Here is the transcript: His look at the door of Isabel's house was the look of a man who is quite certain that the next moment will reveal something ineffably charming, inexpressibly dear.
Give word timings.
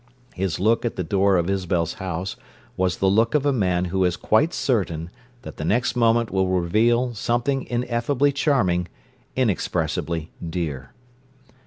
His 0.33 0.59
look 0.59 0.83
at 0.83 0.95
the 0.95 1.03
door 1.03 1.37
of 1.37 1.47
Isabel's 1.47 1.93
house 2.01 2.35
was 2.75 2.97
the 2.97 3.05
look 3.07 3.35
of 3.35 3.45
a 3.45 3.53
man 3.53 3.85
who 3.93 4.03
is 4.03 4.17
quite 4.17 4.51
certain 4.51 5.11
that 5.43 5.57
the 5.57 5.63
next 5.63 5.95
moment 5.95 6.31
will 6.31 6.47
reveal 6.47 7.13
something 7.13 7.67
ineffably 7.67 8.31
charming, 8.31 8.87
inexpressibly 9.35 10.31
dear. 10.43 10.91